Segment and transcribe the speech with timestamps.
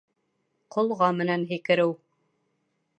[0.77, 1.95] Ҡолға менән һикереү